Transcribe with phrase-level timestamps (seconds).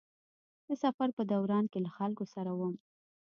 [0.67, 2.75] د سفر په دوران کې له خلکو سره وم.